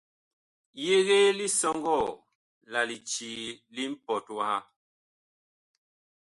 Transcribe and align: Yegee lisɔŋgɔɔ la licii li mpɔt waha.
Yegee 0.83 1.29
lisɔŋgɔɔ 1.37 2.07
la 2.71 2.81
licii 2.89 3.45
li 3.73 3.83
mpɔt 3.93 4.25
waha. 4.35 4.59